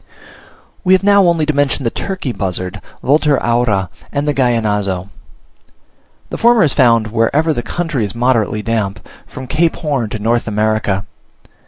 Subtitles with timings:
[0.83, 5.09] We have now only to mention the turkey buzzard (Vultur aura), and the Gallinazo.
[6.31, 10.47] The former is found wherever the country is moderately damp, from Cape Horn to North
[10.47, 11.05] America.